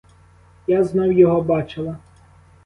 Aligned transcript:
Я 0.67 0.83
знов 0.83 1.13
його 1.13 1.41
бачила. 1.41 1.97